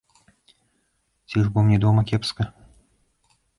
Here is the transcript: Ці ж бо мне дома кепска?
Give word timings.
Ці 1.27 1.37
ж 1.43 1.45
бо 1.53 1.65
мне 1.69 1.77
дома 1.85 2.01
кепска? 2.13 2.51